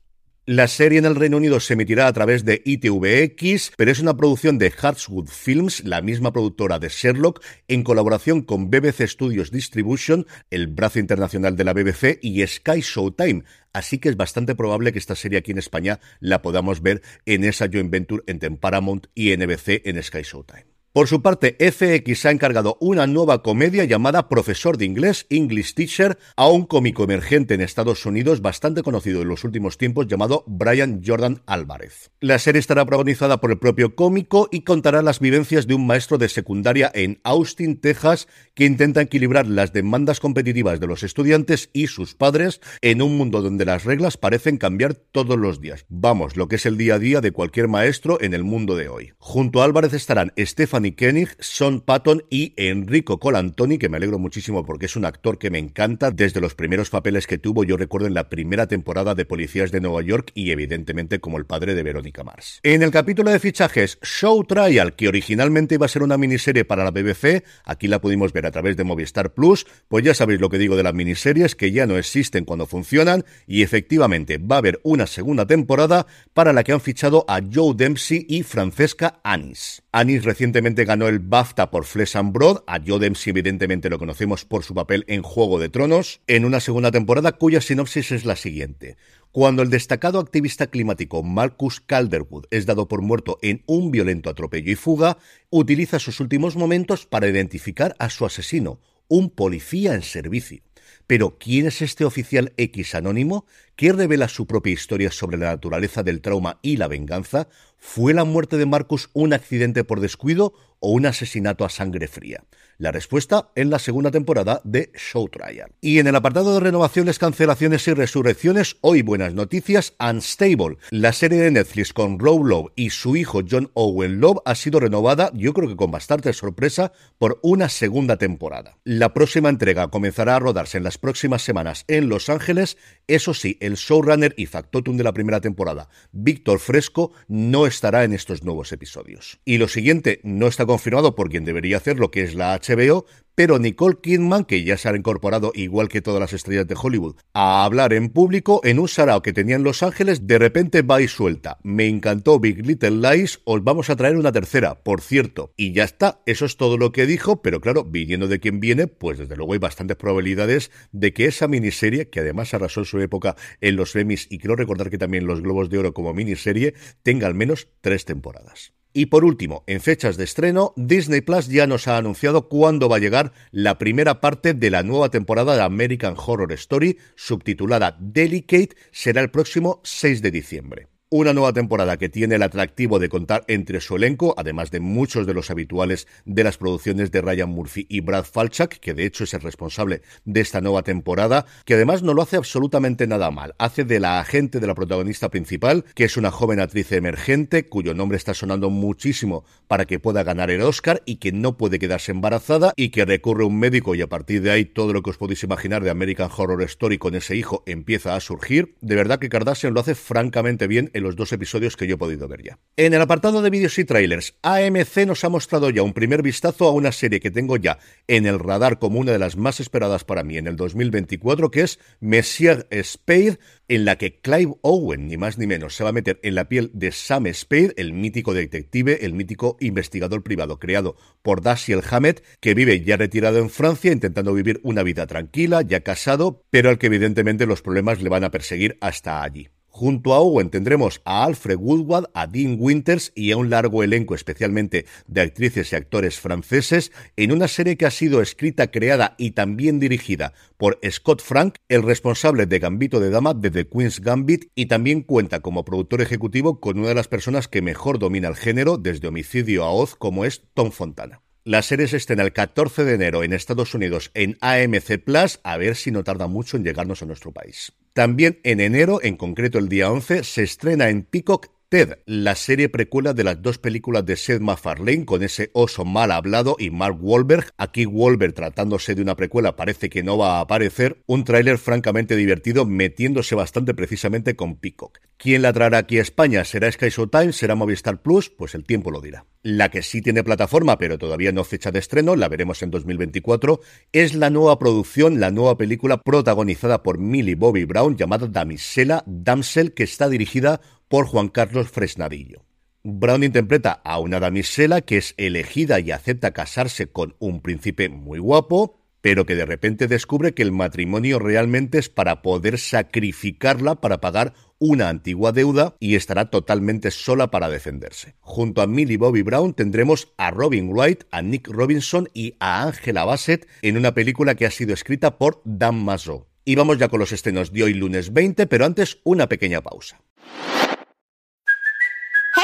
La 0.45 0.67
serie 0.67 0.99
en 0.99 1.05
el 1.05 1.15
Reino 1.15 1.37
Unido 1.37 1.61
se 1.61 1.75
emitirá 1.75 2.09
a 2.09 2.13
través 2.13 2.45
de 2.45 2.63
ITVX, 2.65 3.75
pero 3.77 3.93
es 3.93 4.01
una 4.01 4.17
producción 4.17 4.59
de 4.59 4.73
Hartswood 4.77 5.29
Films, 5.29 5.85
la 5.85 6.03
misma 6.03 6.33
productora 6.33 6.81
de 6.81 6.89
Sherlock, 6.89 7.41
en 7.69 7.85
colaboración 7.85 8.43
con 8.43 8.69
BBC 8.69 9.07
Studios 9.07 9.53
Distribution, 9.53 10.27
el 10.51 10.67
brazo 10.67 10.99
internacional 10.99 11.55
de 11.55 11.63
la 11.63 11.75
BBC, 11.75 12.19
y 12.23 12.45
Sky 12.45 12.81
Showtime. 12.81 13.45
Así 13.73 14.01
que 14.01 14.09
es 14.09 14.17
bastante 14.17 14.57
probable 14.57 14.93
que 14.93 14.99
esta 14.99 15.15
serie 15.15 15.39
aquí 15.39 15.53
en 15.53 15.59
España 15.59 16.01
la 16.19 16.43
podamos 16.43 16.83
ver 16.83 17.03
en 17.25 17.45
esa 17.45 17.69
joint 17.73 17.93
venture 17.93 18.25
entre 18.27 18.51
Paramount 18.51 19.07
y 19.15 19.37
NBC 19.37 19.83
en 19.85 20.03
Sky 20.03 20.23
Showtime. 20.23 20.72
Por 20.93 21.09
su 21.09 21.23
parte, 21.23 21.57
FX 21.59 22.27
ha 22.27 22.31
encargado 22.33 22.77
una 22.79 23.07
nueva 23.07 23.43
comedia 23.43 23.87
llamada 23.87 24.29
Profesor 24.29 24.77
de 24.77 24.85
Inglés, 24.85 25.25
English 25.31 25.73
Teacher, 25.73 26.19
a 26.37 26.49
un 26.49 26.67
cómico 26.67 27.03
emergente 27.03 27.55
en 27.55 27.63
Estados 27.63 28.05
Unidos 28.05 28.43
bastante 28.43 28.83
conocido 28.83 29.23
en 29.23 29.29
los 29.29 29.43
últimos 29.45 29.79
tiempos 29.79 30.07
llamado 30.07 30.45
Brian 30.47 31.01
Jordan 31.03 31.41
Álvarez. 31.47 32.11
La 32.21 32.39
serie 32.39 32.61
estará 32.61 32.85
protagonizada 32.85 33.41
por 33.41 33.51
el 33.51 33.59
propio 33.59 33.95
cómico 33.95 34.51
y 34.53 34.65
contará 34.65 35.01
las 35.01 35.19
vivencias 35.19 35.67
de 35.67 35.73
un 35.73 35.87
maestro 35.87 36.19
de 36.19 36.29
secundaria 36.29 36.93
en 36.93 37.21
Austin, 37.25 37.81
Texas, 37.81 38.29
que 38.53 38.67
intenta 38.67 39.01
equilibrar 39.01 39.47
las 39.47 39.73
demandas 39.73 40.21
competitivas 40.21 40.79
de 40.79 40.89
los 40.89 41.05
estudiantes 41.05 41.71
y 41.73 41.87
sus 41.87 42.15
padres 42.15 42.61
en 42.83 43.01
un 43.01 43.17
mundo 43.17 43.41
donde 43.41 43.65
las 43.65 43.85
reglas 43.85 44.19
parecen 44.19 44.59
cambiar 44.59 44.93
todos 44.93 45.39
los 45.39 45.59
días. 45.59 45.87
Vamos, 45.89 46.37
lo 46.37 46.49
que 46.49 46.57
es 46.57 46.67
el 46.67 46.77
día 46.77 46.97
a 46.97 46.99
día 46.99 47.23
de 47.23 47.33
cualquier 47.33 47.69
maestro 47.69 48.21
en 48.21 48.35
el 48.35 48.45
mundo 48.45 48.77
de 48.77 48.91
hoy. 48.91 49.15
Junto 49.17 49.63
a 49.63 49.65
Álvarez 49.65 49.95
estarán 49.95 50.35
Stefan 50.37 50.82
Stephanie 50.83 50.97
Koenig, 50.97 51.37
Son 51.39 51.81
Patton 51.81 52.25
y 52.29 52.55
Enrico 52.57 53.21
Colantoni, 53.21 53.79
que 53.79 53.89
me 53.89 53.99
alegro 53.99 54.19
muchísimo 54.19 54.65
porque 54.67 54.87
es 54.87 54.97
un 54.97 55.05
actor 55.05 55.39
que 55.39 55.51
me 55.51 55.59
encanta 55.59 56.11
desde 56.11 56.41
los 56.41 56.55
primeros 56.55 56.91
papeles 56.91 57.29
que 57.29 57.39
tuvo, 57.39 57.63
yo 57.63 57.77
recuerdo 57.77 58.09
en 58.09 58.15
la 58.15 58.29
primera 58.29 58.67
temporada 58.67 59.15
de 59.15 59.25
Policías 59.25 59.71
de 59.71 59.81
Nueva 59.81 60.03
York 60.03 60.33
y 60.35 60.51
evidentemente 60.51 61.21
como 61.21 61.39
el 61.39 61.47
padre 61.47 61.75
de 61.75 61.83
Verónica 61.85 62.25
Mars. 62.25 62.59
En 62.65 62.83
el 62.83 62.91
capítulo 62.91 63.31
de 63.31 63.39
fichajes 63.39 63.99
Show 64.03 64.45
Trial, 64.45 64.95
que 64.95 65.07
originalmente 65.07 65.77
iba 65.77 65.87
a 65.87 65.89
ser 65.89 66.03
una 66.03 66.19
miniserie 66.19 66.65
para 66.65 66.83
la 66.83 66.91
BBC, 66.91 67.45
aquí 67.65 67.87
la 67.87 68.01
pudimos 68.01 68.33
ver 68.33 68.47
a 68.47 68.51
través 68.51 68.77
de 68.77 68.85
Movistar 68.85 69.35
Plus, 69.35 69.67
pues 69.87 70.05
ya 70.05 70.15
sabéis 70.15 70.41
lo 70.41 70.51
que 70.51 70.59
digo 70.59 70.77
de 70.77 70.83
las 70.83 70.95
miniseries, 70.95 71.55
que 71.55 71.71
ya 71.71 71.87
no 71.87 71.97
existen 71.97 72.45
cuando 72.45 72.67
funcionan 72.67 73.25
y 73.47 73.63
efectivamente 73.63 74.39
va 74.39 74.57
a 74.57 74.59
haber 74.59 74.81
una 74.83 75.07
segunda 75.07 75.47
temporada 75.47 76.07
para 76.35 76.53
la 76.53 76.65
que 76.65 76.73
han 76.73 76.81
fichado 76.81 77.25
a 77.29 77.41
Joe 77.41 77.75
Dempsey 77.77 78.27
y 78.29 78.43
Francesca 78.43 79.21
Anis. 79.23 79.83
Anis 79.93 80.25
recientemente 80.25 80.72
ganó 80.75 81.09
el 81.09 81.19
BAFTA 81.19 81.71
por 81.71 81.85
Flesh 81.85 82.17
and 82.17 82.33
Broad, 82.33 82.65
a 82.67 82.81
Joe 82.85 82.99
Dempsey 82.99 83.31
evidentemente 83.31 83.91
lo 83.91 83.99
conocemos 83.99 84.45
por 84.45 84.65
su 84.65 84.75
papel 84.75 85.05
en 85.07 85.23
Juego 85.23 85.59
de 85.59 85.69
Tronos, 85.69 86.21
en 86.27 86.45
una 86.45 86.61
segunda 86.61 86.91
temporada 86.91 87.33
cuya 87.33 87.61
sinopsis 87.61 88.13
es 88.13 88.25
la 88.25 88.37
siguiente. 88.37 88.97
Cuando 89.31 89.63
el 89.63 89.71
destacado 89.71 90.19
activista 90.19 90.67
climático 90.67 91.23
Marcus 91.23 91.81
Calderwood 91.81 92.47
es 92.51 92.67
dado 92.67 92.89
por 92.89 93.03
muerto 93.03 93.39
en 93.43 93.63
un 93.67 93.91
violento 93.91 94.29
atropello 94.29 94.73
y 94.73 94.75
fuga, 94.75 95.19
utiliza 95.51 95.99
sus 95.99 96.21
últimos 96.21 96.57
momentos 96.57 97.07
para 97.07 97.29
identificar 97.29 97.95
a 97.99 98.11
su 98.11 98.27
asesino, 98.27 98.81
un 99.09 99.31
policía 99.31 99.95
en 99.95 100.03
servicio. 100.03 100.63
Pero, 101.07 101.39
¿quién 101.39 101.67
es 101.67 101.83
este 101.83 102.05
oficial 102.05 102.53
X 102.57 102.95
anónimo 102.95 103.47
que 103.77 103.93
revela 103.93 104.29
su 104.29 104.47
propia 104.47 104.73
historia 104.73 105.11
sobre 105.11 105.37
la 105.37 105.47
naturaleza 105.47 106.03
del 106.03 106.21
trauma 106.21 106.59
y 106.63 106.77
la 106.77 106.89
venganza? 106.89 107.49
¿Fue 107.79 108.15
la 108.15 108.25
muerte 108.25 108.57
de 108.57 108.67
Marcus 108.67 109.11
un 109.13 109.33
accidente 109.33 109.85
por 109.85 110.01
descuido 110.01 110.55
o 110.81 110.91
un 110.91 111.07
asesinato 111.07 111.65
a 111.65 111.69
sangre 111.69 112.09
fría? 112.09 112.45
La 112.83 112.91
respuesta 112.91 113.53
en 113.55 113.71
la 113.71 113.79
segunda 113.79 114.11
temporada 114.11 114.61
de 114.65 114.91
Show 114.97 115.29
Trial. 115.29 115.71
Y 115.81 116.01
en 116.01 116.09
el 116.09 116.17
apartado 116.17 116.53
de 116.53 116.59
renovaciones, 116.59 117.21
cancelaciones 117.21 117.87
y 117.87 117.95
resurrecciones, 117.95 118.77
hoy 118.81 119.03
buenas 119.03 119.35
noticias, 119.35 119.95
Unstable, 120.01 120.79
la 120.91 121.13
serie 121.13 121.39
de 121.39 121.53
Netflix 121.53 121.93
con 121.93 122.19
Rob 122.19 122.45
Love 122.45 122.73
y 122.75 122.91
su 122.91 123.15
hijo 123.15 123.43
John 123.49 123.71
Owen 123.75 124.19
Love 124.19 124.39
ha 124.45 124.57
sido 124.57 124.81
renovada, 124.81 125.31
yo 125.33 125.53
creo 125.53 125.69
que 125.69 125.77
con 125.77 125.93
bastante 125.93 126.33
sorpresa, 126.33 126.91
por 127.19 127.39
una 127.45 127.69
segunda 127.69 128.17
temporada. 128.17 128.79
La 128.83 129.15
próxima 129.15 129.49
entrega 129.49 129.87
comenzará 129.87 130.35
a 130.35 130.41
rodarse 130.41 130.79
en 130.79 130.83
las 130.83 130.99
próximas 130.99 131.43
semanas 131.43 131.85
en 131.87 132.09
Los 132.09 132.29
Ángeles, 132.31 132.79
eso 133.07 133.33
sí, 133.33 133.59
el 133.61 133.75
showrunner 133.75 134.35
y 134.37 134.47
factotum 134.47 134.97
de 134.97 135.05
la 135.05 135.15
primera 135.15 135.41
temporada, 135.41 135.89
Víctor 136.11 136.59
Fresco, 136.59 137.13
no 137.29 137.69
estará 137.69 138.03
en 138.03 138.13
estos 138.13 138.43
nuevos 138.43 138.73
episodios. 138.73 139.39
Y 139.45 139.59
lo 139.59 139.69
siguiente 139.69 140.21
no 140.25 140.49
está 140.49 140.67
confirmado 140.67 141.15
por 141.15 141.31
quien 141.31 141.45
debería 141.45 141.77
hacer 141.77 142.01
lo 142.01 142.11
que 142.11 142.23
es 142.23 142.35
la 142.35 142.55
HBO, 142.77 143.07
pero 143.35 143.59
Nicole 143.59 143.97
Kidman, 144.03 144.45
que 144.45 144.63
ya 144.63 144.77
se 144.77 144.89
ha 144.89 144.97
incorporado, 144.97 145.53
igual 145.55 145.89
que 145.89 146.03
todas 146.03 146.21
las 146.21 146.33
estrellas 146.33 146.67
de 146.67 146.77
Hollywood, 146.81 147.17
a 147.33 147.65
hablar 147.65 147.95
en 147.95 148.11
público 148.11 148.61
en 148.63 148.79
un 148.79 148.89
sarao 148.89 149.23
que 149.23 149.33
tenía 149.33 149.57
en 149.57 149.63
Los 149.63 149.83
Ángeles, 149.83 150.27
de 150.27 150.39
repente 150.39 150.83
va 150.83 151.01
y 151.01 151.09
suelta. 151.09 151.59
Me 151.63 151.87
encantó 151.87 152.39
Big 152.39 152.67
Little 152.67 152.91
Lies, 152.91 153.41
os 153.45 153.65
vamos 153.65 153.89
a 153.89 153.97
traer 153.97 154.17
una 154.17 154.33
tercera, 154.33 154.83
por 154.83 155.01
cierto. 155.01 155.53
Y 155.57 155.73
ya 155.73 155.85
está, 155.85 156.21
eso 156.27 156.45
es 156.45 156.57
todo 156.57 156.77
lo 156.77 156.93
que 156.93 157.07
dijo, 157.07 157.41
pero 157.41 157.61
claro, 157.61 157.85
viniendo 157.85 158.29
de 158.29 158.41
quien 158.41 158.61
viene, 158.61 158.87
pues 158.87 159.19
desde 159.19 159.37
luego 159.37 159.55
hay 159.55 159.59
bastantes 159.59 159.97
probabilidades 159.97 160.71
de 160.93 161.15
que 161.15 161.25
esa 161.25 161.49
miniserie, 161.49 162.11
que 162.11 162.21
además 162.21 162.53
arrasó 162.53 162.81
en 162.81 162.87
su 162.87 163.01
época 163.01 163.37
en 163.61 163.77
los 163.77 163.97
Emmys 163.97 164.27
y 164.31 164.39
quiero 164.39 164.57
recordar 164.57 164.91
que 164.91 164.99
también 164.99 165.27
los 165.27 165.41
Globos 165.41 165.71
de 165.71 165.79
Oro 165.79 165.95
como 165.95 166.13
miniserie, 166.13 166.75
tenga 167.03 167.29
al 167.29 167.35
menos 167.35 167.69
tres 167.81 168.05
temporadas. 168.05 168.73
Y 168.95 169.07
por 169.07 169.25
último, 169.25 169.65
en 169.67 169.81
fechas 169.81 170.17
de 170.17 170.25
estreno, 170.25 170.75
Disney 170.77 171.23
Plus 171.23 171.49
ya 171.49 171.67
nos 171.67 171.89
ha 171.89 171.97
anunciado 171.97 172.49
cuándo 172.49 172.89
va 172.89 172.97
a 172.97 173.01
llegar 173.01 173.33
la 173.51 173.79
primera 173.79 174.21
parte 174.21 174.53
de 174.53 174.71
la 174.71 174.83
nueva 174.83 175.11
temporada 175.11 175.57
de 175.57 175.63
American 175.63 176.15
Horror 176.17 176.53
Story, 176.53 176.99
subtitulada 177.17 177.97
Delicate, 177.99 178.77
será 178.91 179.23
el 179.23 179.31
próximo 179.31 179.81
6 179.85 180.21
de 180.21 180.31
diciembre. 180.31 180.92
Una 181.15 181.35
nueva 181.35 181.53
temporada 181.53 181.99
que 181.99 182.09
tiene 182.09 182.37
el 182.37 182.43
atractivo 182.43 182.99
de 182.99 183.11
contar 183.11 183.45
entre 183.47 183.83
su 183.83 183.97
elenco, 183.97 184.35
además 184.39 184.71
de 184.71 184.81
muchos 184.81 185.27
de 185.27 185.35
los 185.35 185.51
habituales 185.51 186.09
de 186.25 186.43
las 186.43 186.57
producciones 186.57 187.11
de 187.11 187.21
Ryan 187.21 187.51
Murphy 187.51 187.85
y 187.91 188.01
Brad 188.01 188.25
Falchuk, 188.25 188.71
que 188.77 188.95
de 188.95 189.05
hecho 189.05 189.25
es 189.25 189.35
el 189.35 189.43
responsable 189.43 190.01
de 190.25 190.41
esta 190.41 190.63
nueva 190.63 190.83
temporada, 190.85 191.45
que 191.67 191.75
además 191.75 192.03
no 192.03 192.15
lo 192.15 192.23
hace 192.23 192.39
absolutamente 192.39 193.07
nada 193.07 193.31
mal. 193.31 193.55
Hace 193.59 193.85
de 193.85 194.01
la 194.01 194.21
agente 194.21 194.59
de 194.59 194.67
la 194.67 194.75
protagonista 194.75 195.29
principal, 195.29 195.85
que 195.95 196.05
es 196.05 196.17
una 196.17 196.31
joven 196.31 196.61
actriz 196.61 196.91
emergente, 196.93 197.69
cuyo 197.69 197.93
nombre 197.93 198.17
está 198.17 198.33
sonando 198.33 198.71
muchísimo 198.71 199.45
para 199.69 199.85
que 199.85 199.99
pueda 199.99 200.23
ganar 200.23 200.51
el 200.51 200.63
Oscar 200.63 201.03
y 201.05 201.17
que 201.17 201.31
no 201.31 201.59
puede 201.59 201.79
quedarse 201.79 202.13
embarazada 202.13 202.73
y 202.75 202.89
que 202.89 203.05
recurre 203.05 203.45
a 203.45 203.49
un 203.49 203.59
médico 203.59 203.95
y 203.95 204.01
a 204.01 204.09
partir 204.09 204.41
de 204.41 204.51
ahí 204.51 204.65
todo 204.65 204.95
lo 204.95 205.03
que 205.03 205.11
os 205.11 205.19
podéis 205.19 205.43
imaginar 205.43 205.85
de 205.85 205.91
American 205.91 206.31
Horror 206.35 206.63
Story 206.63 206.97
con 206.97 207.15
ese 207.15 207.37
hijo 207.37 207.63
empieza 207.67 208.17
a 208.17 208.21
surgir. 208.21 208.77
De 208.81 208.95
verdad 208.95 209.19
que 209.19 209.29
Kardashian 209.29 209.75
lo 209.75 209.81
hace 209.81 209.95
francamente 209.95 210.67
bien 210.67 210.91
los 211.03 211.17
dos 211.17 211.33
episodios 211.33 211.77
que 211.77 211.87
yo 211.87 211.97
he 211.97 211.99
podido 211.99 212.29
ver 212.29 212.43
ya. 212.43 212.59
En 212.77 212.95
el 212.95 213.01
apartado 213.01 213.43
de 213.43 213.51
vídeos 213.51 213.79
y 213.79 213.85
trailers, 213.85 214.35
AMC 214.43 215.07
nos 215.07 215.25
ha 215.25 215.29
mostrado 215.29 215.71
ya 215.71 215.83
un 215.83 215.93
primer 215.93 216.23
vistazo 216.23 216.67
a 216.67 216.73
una 216.73 216.93
serie 216.93 217.21
que 217.21 217.31
tengo 217.31 217.57
ya 217.57 217.79
en 218.09 218.27
el 218.27 218.39
radar 218.39 218.79
como 218.79 219.01
una 219.01 219.13
de 219.13 219.19
las 219.19 219.37
más 219.37 219.61
esperadas 219.61 220.05
para 220.05 220.25
mí 220.25 220.39
en 220.39 220.47
el 220.47 220.57
2024, 220.57 221.51
que 221.51 221.63
es 221.63 221.79
Messier 222.01 222.67
Spade, 222.73 223.39
en 223.69 223.85
la 223.85 223.97
que 223.97 224.21
Clive 224.21 224.55
Owen, 224.63 225.09
ni 225.09 225.17
más 225.17 225.39
ni 225.39 225.47
menos, 225.47 225.75
se 225.75 225.83
va 225.85 225.91
a 225.91 225.95
meter 225.95 226.21
en 226.23 226.35
la 226.35 226.49
piel 226.49 226.71
de 226.75 226.93
Sam 226.93 227.27
Spade, 227.33 227.75
el 227.77 227.93
mítico 227.93 228.35
detective, 228.35 229.05
el 229.05 229.15
mítico 229.15 229.57
investigador 229.61 230.23
privado 230.23 230.59
creado 230.59 230.97
por 231.23 231.43
Dashiell 231.43 231.83
Hammett, 231.91 232.23
que 232.41 232.55
vive 232.55 232.83
ya 232.83 232.97
retirado 232.97 233.39
en 233.39 233.51
Francia, 233.51 233.93
intentando 233.93 234.35
vivir 234.35 234.61
una 234.63 234.83
vida 234.83 235.07
tranquila, 235.07 235.63
ya 235.63 235.81
casado, 235.81 236.45
pero 236.51 236.69
al 236.71 236.79
que 236.79 236.87
evidentemente 236.87 237.47
los 237.47 237.63
problemas 237.63 238.03
le 238.03 238.11
van 238.11 238.25
a 238.25 238.31
perseguir 238.31 238.77
hasta 238.81 239.23
allí. 239.23 239.49
Junto 239.75 240.13
a 240.13 240.19
Owen 240.19 240.51
tendremos 240.51 241.01
a 241.07 241.25
Alfred 241.25 241.57
Woodward, 241.57 242.11
a 242.13 242.27
Dean 242.27 242.59
Winters 242.61 243.11
y 243.15 243.33
a 243.33 243.39
un 243.39 243.49
largo 243.49 243.83
elenco 243.83 244.15
especialmente 244.15 244.85
de 245.07 245.23
actrices 245.23 245.73
y 245.73 245.77
actores 245.77 246.21
franceses 246.21 246.93
en 247.17 247.33
una 247.33 247.49
serie 247.49 247.79
que 247.79 247.87
ha 247.87 247.91
sido 247.91 248.21
escrita, 248.21 248.71
creada 248.71 249.15
y 249.17 249.31
también 249.31 249.81
dirigida 249.81 250.35
por 250.59 250.79
Scott 250.91 251.23
Frank, 251.23 251.57
el 251.71 251.83
responsable 251.83 252.45
de 252.45 252.59
Gambito 252.59 253.01
de 253.01 253.09
Dama 253.09 253.33
de 253.33 253.51
The 253.51 253.67
Queen's 253.67 254.03
Gambit 254.03 254.51
y 254.55 254.67
también 254.67 255.01
cuenta 255.01 255.41
como 255.41 255.65
productor 255.65 256.03
ejecutivo 256.03 256.61
con 256.61 256.79
una 256.79 256.89
de 256.89 256.95
las 256.95 257.09
personas 257.09 257.49
que 257.49 257.63
mejor 257.63 257.99
domina 257.99 258.29
el 258.29 258.37
género 258.37 258.77
desde 258.77 259.09
Homicidio 259.09 259.65
a 259.65 259.73
Oz 259.73 259.97
como 259.97 260.27
es 260.27 260.43
Tom 260.53 260.71
Fontana. 260.71 261.23
La 261.45 261.63
serie 261.63 261.89
se 261.89 261.97
estrena 261.97 262.25
el 262.25 262.35
14 262.35 262.85
de 262.85 262.95
enero 262.95 263.25
en 263.25 263.33
Estados 263.33 263.75
Unidos 263.75 264.11
en 264.13 264.37
AMC 264.43 265.03
Plus, 265.03 265.41
a 265.43 265.57
ver 265.57 265.77
si 265.77 265.91
no 265.91 266.05
tarda 266.05 266.27
mucho 266.27 266.59
en 266.59 266.63
llegarnos 266.63 267.01
a 267.03 267.07
nuestro 267.07 267.33
país. 267.33 267.73
También 267.93 268.41
en 268.43 268.61
enero, 268.61 269.01
en 269.03 269.17
concreto 269.17 269.59
el 269.59 269.69
día 269.69 269.91
11, 269.91 270.25
se 270.25 270.43
estrena 270.43 270.89
en 270.89 271.03
Peacock 271.03 271.51
Ted, 271.73 272.01
la 272.05 272.35
serie 272.35 272.69
precuela 272.69 273.15
de 273.15 273.25
las 273.25 273.41
dos 273.41 273.57
películas 273.57 274.05
de 274.05 274.17
Seth 274.17 274.43
MacFarlane 274.43 275.07
con 275.07 275.23
ese 275.23 275.49
oso 275.55 275.87
mal 275.87 276.11
hablado 276.11 276.55
y 276.59 276.69
Mark 276.69 276.99
Wahlberg. 277.01 277.47
Aquí 277.57 277.87
Wahlberg 277.87 278.35
tratándose 278.35 278.95
de 278.95 279.01
una 279.01 279.17
precuela 279.17 279.57
parece 279.57 279.89
que 279.89 280.03
no 280.03 280.19
va 280.19 280.37
a 280.37 280.41
aparecer. 280.41 281.03
Un 281.07 281.25
tráiler 281.25 281.57
francamente 281.57 282.15
divertido 282.15 282.67
metiéndose 282.67 283.35
bastante 283.35 283.73
precisamente 283.73 284.37
con 284.37 284.57
Peacock. 284.57 284.99
¿Quién 285.17 285.41
la 285.41 285.55
traerá 285.55 285.79
aquí 285.79 285.97
a 285.97 286.03
España? 286.03 286.45
¿Será 286.45 286.71
Sky 286.71 286.91
Showtime? 286.91 287.33
¿Será 287.33 287.55
Movistar 287.55 288.03
Plus? 288.03 288.29
Pues 288.29 288.55
el 288.55 288.65
tiempo 288.65 288.91
lo 288.91 289.01
dirá. 289.01 289.25
La 289.43 289.71
que 289.71 289.83
sí 289.83 290.03
tiene 290.03 290.23
plataforma 290.23 290.77
pero 290.77 290.99
todavía 290.99 291.33
no 291.33 291.43
fecha 291.43 291.71
de 291.71 291.79
estreno, 291.79 292.17
la 292.17 292.29
veremos 292.29 292.63
en 292.63 292.71
2024, 292.71 293.61
es 293.93 294.15
la 294.15 294.31
nueva 294.31 294.59
producción, 294.59 295.21
la 295.21 295.31
nueva 295.31 295.57
película 295.57 296.03
protagonizada 296.03 296.83
por 296.83 296.99
Millie 296.99 297.35
Bobby 297.35 297.65
Brown 297.65 297.97
llamada 297.97 298.29
Damisela 298.29 299.03
Damsel 299.07 299.75
que 299.75 299.83
está 299.83 300.09
dirigida 300.09 300.61
por 300.93 301.07
Juan 301.07 301.29
Carlos 301.29 301.71
Fresnadillo. 301.71 302.45
Brown 302.83 303.25
interpreta 303.25 303.81
a 303.83 303.99
una 303.99 304.21
damisela 304.21 304.83
que 304.83 304.99
es 304.99 305.15
elegida 305.17 305.81
y 305.81 305.91
acepta 305.91 306.33
casarse 306.33 306.89
con 306.89 307.17
un 307.19 307.41
príncipe 307.41 307.89
muy 307.89 308.19
guapo, 308.19 308.79
pero 309.01 309.25
que 309.25 309.35
de 309.35 309.47
repente 309.47 309.89
descubre 309.89 310.35
que 310.35 310.43
el 310.43 310.53
matrimonio 310.53 311.19
realmente 311.19 311.79
es 311.79 311.89
para 311.89 312.21
poder 312.21 312.59
sacrificarla 312.59 313.77
para 313.77 314.03
pagar 314.03 314.35
una 314.59 314.91
antigua 314.91 315.33
deuda 315.33 315.77
y 315.81 315.95
estará 315.95 316.29
totalmente 316.29 316.91
sola 316.91 317.31
para 317.31 317.49
defenderse. 317.49 318.17
Junto 318.21 318.61
a 318.61 318.67
Millie 318.67 318.99
Bobby 318.99 319.23
Brown 319.23 319.55
tendremos 319.55 320.13
a 320.19 320.31
Robin 320.31 320.75
Wright, 320.75 321.05
a 321.11 321.23
Nick 321.23 321.49
Robinson 321.49 322.11
y 322.13 322.35
a 322.39 322.65
Angela 322.65 323.07
Bassett 323.07 323.49
en 323.63 323.79
una 323.79 323.95
película 323.95 324.35
que 324.35 324.45
ha 324.45 324.51
sido 324.51 324.75
escrita 324.75 325.17
por 325.17 325.41
Dan 325.47 325.83
Mazo. 325.83 326.29
Y 326.45 326.55
vamos 326.55 326.77
ya 326.77 326.89
con 326.89 327.01
los 327.01 327.13
estrenos 327.13 327.51
de 327.51 327.63
hoy 327.63 327.73
lunes 327.73 328.13
20, 328.13 328.47
pero 328.47 328.67
antes 328.67 328.99
una 329.05 329.27
pequeña 329.27 329.63
pausa. 329.63 330.03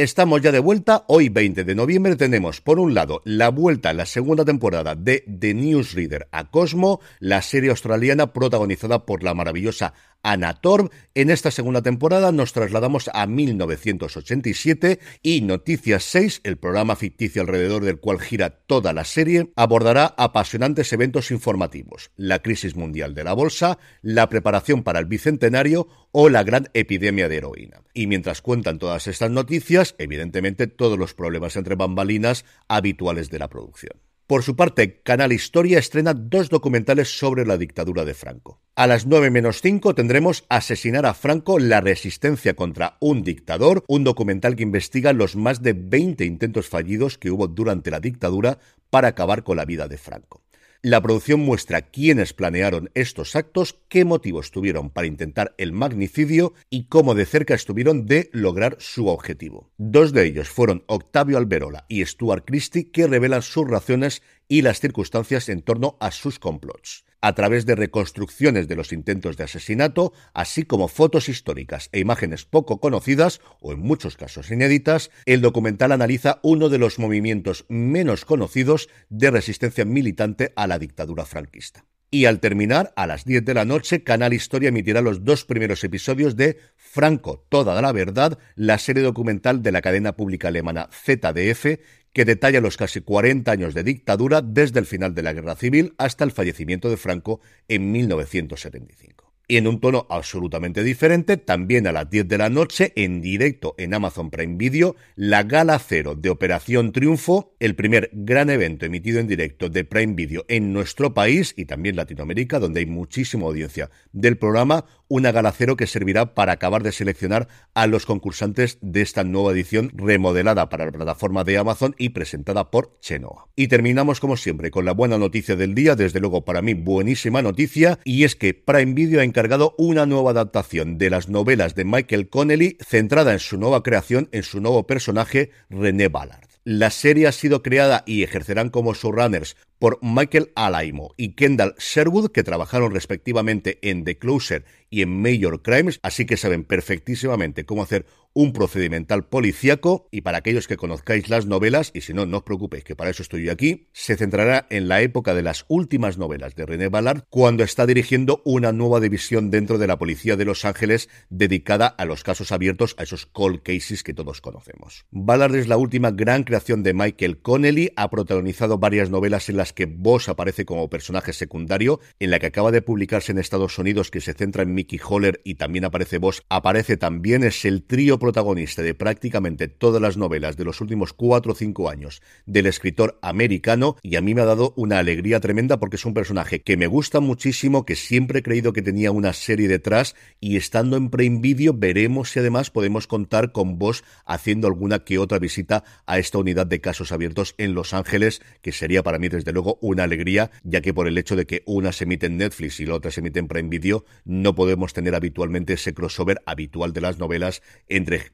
Estamos 0.00 0.40
ya 0.40 0.50
de 0.50 0.60
vuelta. 0.60 1.04
Hoy, 1.08 1.28
20 1.28 1.62
de 1.62 1.74
noviembre, 1.74 2.16
tenemos 2.16 2.62
por 2.62 2.80
un 2.80 2.94
lado 2.94 3.20
la 3.26 3.50
vuelta 3.50 3.90
a 3.90 3.92
la 3.92 4.06
segunda 4.06 4.46
temporada 4.46 4.94
de 4.94 5.22
The 5.38 5.52
Newsreader 5.52 6.26
a 6.32 6.50
Cosmo, 6.50 7.00
la 7.18 7.42
serie 7.42 7.68
australiana 7.68 8.32
protagonizada 8.32 9.04
por 9.04 9.22
la 9.22 9.34
maravillosa 9.34 9.92
Anna 10.22 10.60
Torb. 10.60 10.90
En 11.14 11.30
esta 11.30 11.50
segunda 11.50 11.82
temporada 11.82 12.32
nos 12.32 12.52
trasladamos 12.52 13.10
a 13.12 13.26
1987 13.26 14.98
y 15.22 15.40
Noticias 15.40 16.04
6, 16.04 16.40
el 16.44 16.56
programa 16.56 16.96
ficticio 16.96 17.42
alrededor 17.42 17.84
del 17.84 18.00
cual 18.00 18.20
gira 18.20 18.50
toda 18.50 18.92
la 18.92 19.04
serie, 19.04 19.50
abordará 19.56 20.14
apasionantes 20.16 20.92
eventos 20.92 21.30
informativos, 21.30 22.10
la 22.16 22.40
crisis 22.40 22.76
mundial 22.76 23.14
de 23.14 23.24
la 23.24 23.32
bolsa, 23.32 23.78
la 24.02 24.28
preparación 24.28 24.82
para 24.82 24.98
el 24.98 25.06
bicentenario 25.06 25.88
o 26.12 26.28
la 26.28 26.42
gran 26.42 26.68
epidemia 26.74 27.28
de 27.28 27.36
heroína. 27.36 27.82
Y 27.94 28.06
mientras 28.06 28.42
cuentan 28.42 28.78
todas 28.78 29.06
estas 29.06 29.30
noticias, 29.30 29.94
evidentemente 29.98 30.66
todos 30.66 30.98
los 30.98 31.14
problemas 31.14 31.56
entre 31.56 31.74
bambalinas 31.74 32.44
habituales 32.68 33.30
de 33.30 33.38
la 33.38 33.48
producción. 33.48 34.09
Por 34.30 34.44
su 34.44 34.54
parte, 34.54 35.02
Canal 35.02 35.32
Historia 35.32 35.80
estrena 35.80 36.14
dos 36.14 36.50
documentales 36.50 37.18
sobre 37.18 37.44
la 37.44 37.58
dictadura 37.58 38.04
de 38.04 38.14
Franco. 38.14 38.60
A 38.76 38.86
las 38.86 39.04
9 39.04 39.28
menos 39.28 39.60
5 39.60 39.96
tendremos 39.96 40.44
Asesinar 40.48 41.04
a 41.04 41.14
Franco, 41.14 41.58
la 41.58 41.80
resistencia 41.80 42.54
contra 42.54 42.96
un 43.00 43.24
dictador, 43.24 43.82
un 43.88 44.04
documental 44.04 44.54
que 44.54 44.62
investiga 44.62 45.12
los 45.12 45.34
más 45.34 45.62
de 45.62 45.72
20 45.72 46.24
intentos 46.24 46.68
fallidos 46.68 47.18
que 47.18 47.32
hubo 47.32 47.48
durante 47.48 47.90
la 47.90 47.98
dictadura 47.98 48.60
para 48.88 49.08
acabar 49.08 49.42
con 49.42 49.56
la 49.56 49.64
vida 49.64 49.88
de 49.88 49.98
Franco. 49.98 50.44
La 50.82 51.02
producción 51.02 51.40
muestra 51.40 51.82
quiénes 51.82 52.32
planearon 52.32 52.88
estos 52.94 53.36
actos, 53.36 53.78
qué 53.90 54.06
motivos 54.06 54.50
tuvieron 54.50 54.88
para 54.88 55.06
intentar 55.06 55.54
el 55.58 55.72
magnicidio 55.72 56.54
y 56.70 56.84
cómo 56.84 57.14
de 57.14 57.26
cerca 57.26 57.52
estuvieron 57.52 58.06
de 58.06 58.30
lograr 58.32 58.76
su 58.78 59.08
objetivo. 59.08 59.68
Dos 59.76 60.14
de 60.14 60.24
ellos 60.24 60.48
fueron 60.48 60.82
Octavio 60.86 61.36
Alberola 61.36 61.84
y 61.86 62.02
Stuart 62.06 62.44
Christie, 62.46 62.90
que 62.90 63.06
revelan 63.06 63.42
sus 63.42 63.68
razones 63.68 64.22
y 64.48 64.62
las 64.62 64.80
circunstancias 64.80 65.50
en 65.50 65.60
torno 65.60 65.98
a 66.00 66.12
sus 66.12 66.38
complots 66.38 67.04
a 67.20 67.34
través 67.34 67.66
de 67.66 67.74
reconstrucciones 67.74 68.68
de 68.68 68.76
los 68.76 68.92
intentos 68.92 69.36
de 69.36 69.44
asesinato, 69.44 70.12
así 70.34 70.64
como 70.64 70.88
fotos 70.88 71.28
históricas 71.28 71.88
e 71.92 72.00
imágenes 72.00 72.44
poco 72.44 72.80
conocidas 72.80 73.40
o 73.60 73.72
en 73.72 73.80
muchos 73.80 74.16
casos 74.16 74.50
inéditas, 74.50 75.10
el 75.26 75.40
documental 75.40 75.92
analiza 75.92 76.40
uno 76.42 76.68
de 76.68 76.78
los 76.78 76.98
movimientos 76.98 77.66
menos 77.68 78.24
conocidos 78.24 78.88
de 79.08 79.30
resistencia 79.30 79.84
militante 79.84 80.52
a 80.56 80.66
la 80.66 80.78
dictadura 80.78 81.24
franquista. 81.24 81.84
Y 82.12 82.24
al 82.24 82.40
terminar, 82.40 82.92
a 82.96 83.06
las 83.06 83.24
10 83.24 83.44
de 83.44 83.54
la 83.54 83.64
noche, 83.64 84.02
Canal 84.02 84.32
Historia 84.32 84.70
emitirá 84.70 85.00
los 85.00 85.24
dos 85.24 85.44
primeros 85.44 85.84
episodios 85.84 86.34
de 86.34 86.58
Franco, 86.74 87.46
toda 87.48 87.80
la 87.80 87.92
verdad, 87.92 88.36
la 88.56 88.78
serie 88.78 89.04
documental 89.04 89.62
de 89.62 89.70
la 89.70 89.80
cadena 89.80 90.16
pública 90.16 90.48
alemana 90.48 90.88
ZDF, 90.92 91.78
que 92.12 92.24
detalla 92.24 92.60
los 92.60 92.76
casi 92.76 93.00
40 93.00 93.50
años 93.50 93.74
de 93.74 93.82
dictadura 93.82 94.42
desde 94.42 94.80
el 94.80 94.86
final 94.86 95.14
de 95.14 95.22
la 95.22 95.32
Guerra 95.32 95.56
Civil 95.56 95.94
hasta 95.98 96.24
el 96.24 96.32
fallecimiento 96.32 96.90
de 96.90 96.96
Franco 96.96 97.40
en 97.68 97.92
1975 97.92 99.30
y 99.50 99.56
en 99.56 99.66
un 99.66 99.80
tono 99.80 100.06
absolutamente 100.10 100.84
diferente, 100.84 101.36
también 101.36 101.88
a 101.88 101.92
las 101.92 102.08
10 102.08 102.28
de 102.28 102.38
la 102.38 102.48
noche, 102.48 102.92
en 102.94 103.20
directo 103.20 103.74
en 103.78 103.92
Amazon 103.94 104.30
Prime 104.30 104.54
Video, 104.56 104.94
la 105.16 105.42
Gala 105.42 105.80
Cero 105.80 106.14
de 106.14 106.30
Operación 106.30 106.92
Triunfo, 106.92 107.56
el 107.58 107.74
primer 107.74 108.10
gran 108.12 108.48
evento 108.48 108.86
emitido 108.86 109.18
en 109.18 109.26
directo 109.26 109.68
de 109.68 109.84
Prime 109.84 110.14
Video 110.14 110.44
en 110.46 110.72
nuestro 110.72 111.14
país 111.14 111.52
y 111.56 111.64
también 111.64 111.96
Latinoamérica, 111.96 112.60
donde 112.60 112.78
hay 112.78 112.86
muchísima 112.86 113.46
audiencia 113.46 113.90
del 114.12 114.38
programa, 114.38 114.84
una 115.10 115.32
Gala 115.32 115.52
Cero 115.52 115.76
que 115.76 115.88
servirá 115.88 116.34
para 116.34 116.52
acabar 116.52 116.84
de 116.84 116.92
seleccionar 116.92 117.48
a 117.74 117.88
los 117.88 118.06
concursantes 118.06 118.78
de 118.80 119.02
esta 119.02 119.24
nueva 119.24 119.50
edición 119.50 119.90
remodelada 119.92 120.68
para 120.68 120.86
la 120.86 120.92
plataforma 120.92 121.42
de 121.42 121.58
Amazon 121.58 121.96
y 121.98 122.10
presentada 122.10 122.70
por 122.70 122.96
Chenoa. 123.00 123.48
Y 123.56 123.66
terminamos 123.66 124.20
como 124.20 124.36
siempre 124.36 124.70
con 124.70 124.84
la 124.84 124.92
buena 124.92 125.18
noticia 125.18 125.56
del 125.56 125.74
día, 125.74 125.96
desde 125.96 126.20
luego 126.20 126.44
para 126.44 126.62
mí 126.62 126.74
buenísima 126.74 127.42
noticia, 127.42 127.98
y 128.04 128.22
es 128.22 128.36
que 128.36 128.54
Prime 128.54 128.94
Video 128.94 129.20
ha 129.20 129.24
encargado 129.24 129.74
una 129.78 130.06
nueva 130.06 130.30
adaptación 130.30 130.96
de 130.96 131.10
las 131.10 131.28
novelas 131.28 131.74
de 131.74 131.84
Michael 131.84 132.28
Connelly 132.28 132.78
centrada 132.80 133.32
en 133.32 133.40
su 133.40 133.58
nueva 133.58 133.82
creación, 133.82 134.28
en 134.30 134.44
su 134.44 134.60
nuevo 134.60 134.86
personaje, 134.86 135.50
René 135.68 136.06
Ballard. 136.06 136.48
La 136.62 136.90
serie 136.90 137.26
ha 137.26 137.32
sido 137.32 137.62
creada 137.62 138.04
y 138.06 138.22
ejercerán 138.22 138.68
como 138.68 138.94
showrunners 138.94 139.56
por 139.80 139.98
Michael 140.02 140.52
Alaimo 140.54 141.14
y 141.16 141.32
Kendall 141.32 141.74
Sherwood, 141.78 142.30
que 142.30 142.44
trabajaron 142.44 142.92
respectivamente 142.92 143.78
en 143.82 144.04
The 144.04 144.18
Closer 144.18 144.64
y 144.90 145.02
en 145.02 145.20
Major 145.22 145.62
Crimes, 145.62 145.98
así 146.02 146.26
que 146.26 146.36
saben 146.36 146.64
perfectísimamente 146.64 147.64
cómo 147.64 147.82
hacer 147.82 148.06
un 148.32 148.52
procedimental 148.52 149.26
policíaco 149.26 150.06
y 150.10 150.20
para 150.20 150.38
aquellos 150.38 150.68
que 150.68 150.76
conozcáis 150.76 151.28
las 151.28 151.46
novelas, 151.46 151.90
y 151.94 152.02
si 152.02 152.14
no, 152.14 152.26
no 152.26 152.38
os 152.38 152.42
preocupéis 152.44 152.84
que 152.84 152.94
para 152.94 153.10
eso 153.10 153.22
estoy 153.22 153.44
yo 153.44 153.52
aquí, 153.52 153.88
se 153.92 154.16
centrará 154.16 154.66
en 154.70 154.88
la 154.88 155.02
época 155.02 155.34
de 155.34 155.42
las 155.42 155.64
últimas 155.68 156.18
novelas 156.18 156.54
de 156.54 156.66
René 156.66 156.88
Ballard 156.88 157.24
cuando 157.28 157.64
está 157.64 157.86
dirigiendo 157.86 158.42
una 158.44 158.72
nueva 158.72 159.00
división 159.00 159.50
dentro 159.50 159.78
de 159.78 159.86
la 159.86 159.98
Policía 159.98 160.36
de 160.36 160.44
Los 160.44 160.64
Ángeles 160.64 161.08
dedicada 161.28 161.86
a 161.86 162.04
los 162.04 162.22
casos 162.22 162.52
abiertos, 162.52 162.94
a 162.98 163.02
esos 163.02 163.26
cold 163.26 163.62
cases 163.62 164.02
que 164.02 164.14
todos 164.14 164.40
conocemos. 164.40 165.06
Ballard 165.10 165.56
es 165.56 165.66
la 165.66 165.76
última 165.76 166.10
gran 166.10 166.44
creación 166.44 166.82
de 166.82 166.94
Michael 166.94 167.38
Connelly, 167.38 167.92
ha 167.96 168.10
protagonizado 168.10 168.78
varias 168.78 169.10
novelas 169.10 169.48
en 169.48 169.56
las 169.56 169.69
que 169.72 169.86
Bosch 169.86 170.28
aparece 170.28 170.64
como 170.64 170.90
personaje 170.90 171.32
secundario, 171.32 172.00
en 172.18 172.30
la 172.30 172.38
que 172.38 172.46
acaba 172.46 172.70
de 172.70 172.82
publicarse 172.82 173.32
en 173.32 173.38
Estados 173.38 173.78
Unidos 173.78 174.10
que 174.10 174.20
se 174.20 174.34
centra 174.34 174.62
en 174.62 174.74
Mickey 174.74 175.00
Holler 175.06 175.40
y 175.44 175.54
también 175.54 175.84
aparece 175.84 176.18
Bosch, 176.18 176.40
aparece 176.48 176.96
también, 176.96 177.44
es 177.44 177.64
el 177.64 177.82
trío 177.82 178.18
protagonista 178.18 178.82
de 178.82 178.94
prácticamente 178.94 179.68
todas 179.68 180.00
las 180.00 180.16
novelas 180.16 180.56
de 180.56 180.64
los 180.64 180.80
últimos 180.80 181.12
cuatro 181.12 181.52
o 181.52 181.54
cinco 181.54 181.88
años 181.88 182.22
del 182.46 182.66
escritor 182.66 183.18
americano 183.22 183.96
y 184.02 184.16
a 184.16 184.20
mí 184.20 184.34
me 184.34 184.42
ha 184.42 184.46
dado 184.46 184.72
una 184.76 184.98
alegría 184.98 185.40
tremenda 185.40 185.78
porque 185.78 185.96
es 185.96 186.04
un 186.04 186.14
personaje 186.14 186.62
que 186.62 186.76
me 186.76 186.86
gusta 186.86 187.20
muchísimo, 187.20 187.84
que 187.84 187.96
siempre 187.96 188.40
he 188.40 188.42
creído 188.42 188.72
que 188.72 188.82
tenía 188.82 189.12
una 189.12 189.32
serie 189.32 189.68
detrás 189.68 190.14
y 190.40 190.56
estando 190.56 190.96
en 190.96 191.10
Prime 191.10 191.40
Video 191.40 191.74
veremos 191.74 192.30
si 192.30 192.38
además 192.38 192.70
podemos 192.70 193.06
contar 193.06 193.52
con 193.52 193.78
Bosch 193.78 194.02
haciendo 194.24 194.66
alguna 194.66 195.00
que 195.00 195.18
otra 195.18 195.38
visita 195.38 195.84
a 196.06 196.18
esta 196.18 196.38
unidad 196.38 196.66
de 196.66 196.80
casos 196.80 197.12
abiertos 197.12 197.54
en 197.58 197.74
Los 197.74 197.94
Ángeles, 197.94 198.40
que 198.62 198.72
sería 198.72 199.02
para 199.02 199.18
mí 199.18 199.28
desde 199.28 199.52
luego 199.52 199.59
una 199.80 200.04
alegría, 200.04 200.50
ya 200.62 200.80
que 200.80 200.94
por 200.94 201.08
el 201.08 201.18
hecho 201.18 201.36
de 201.36 201.46
que 201.46 201.62
una 201.66 201.92
se 201.92 202.04
emite 202.04 202.26
en 202.26 202.36
Netflix 202.36 202.80
y 202.80 202.86
la 202.86 202.94
otra 202.94 203.10
se 203.10 203.20
emite 203.20 203.38
en 203.38 203.48
Prime 203.48 203.68
Video, 203.68 204.04
no 204.24 204.54
podemos 204.54 204.92
tener 204.92 205.14
habitualmente 205.14 205.74
ese 205.74 205.94
crossover 205.94 206.40
habitual 206.46 206.92
de 206.92 207.00
las 207.00 207.18
novelas 207.18 207.62
entre, 207.88 208.32